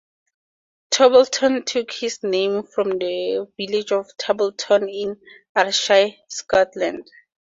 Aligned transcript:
Torbolton 0.89 1.63
took 1.63 2.01
its 2.01 2.23
name 2.23 2.63
from 2.63 2.89
the 2.97 3.47
village 3.55 3.91
of 3.91 4.09
Tarbolton 4.17 4.89
in 4.89 5.21
Ayrshire, 5.55 6.15
Scotland. 6.27 7.07